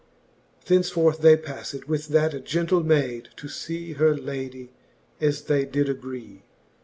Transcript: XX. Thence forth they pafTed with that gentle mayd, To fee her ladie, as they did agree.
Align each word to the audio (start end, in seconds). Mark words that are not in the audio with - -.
XX. 0.01 0.65
Thence 0.65 0.89
forth 0.89 1.19
they 1.21 1.37
pafTed 1.37 1.85
with 1.87 2.07
that 2.07 2.43
gentle 2.43 2.81
mayd, 2.83 3.29
To 3.35 3.47
fee 3.47 3.93
her 3.99 4.17
ladie, 4.17 4.71
as 5.19 5.43
they 5.43 5.63
did 5.63 5.89
agree. 5.89 6.41